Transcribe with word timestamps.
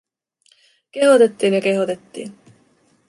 Kehotettiin 0.91 1.53
ja 1.53 1.61
kehotettiin. 1.61 2.37